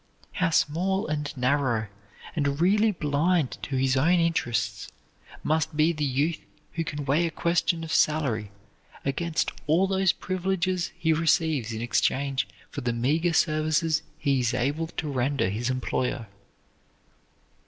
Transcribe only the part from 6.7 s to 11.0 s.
who can weigh a question of salary against all those privileges